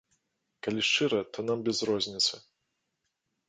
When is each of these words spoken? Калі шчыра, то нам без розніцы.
Калі 0.67 0.81
шчыра, 0.87 1.21
то 1.33 1.39
нам 1.51 1.59
без 1.69 1.85
розніцы. 1.93 2.33